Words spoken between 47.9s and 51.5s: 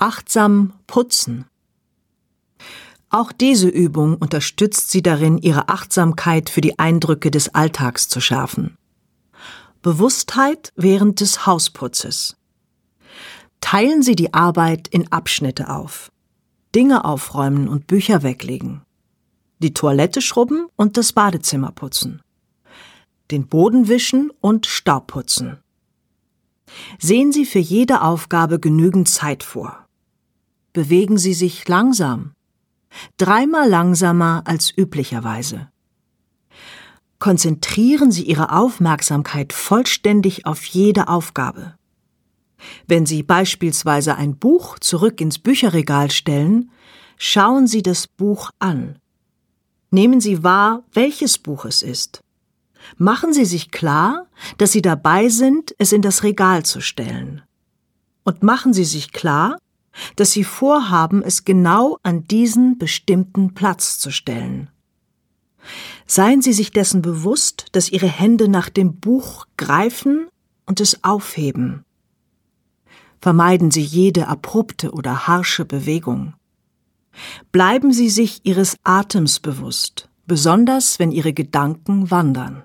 Buch an. Nehmen Sie wahr, welches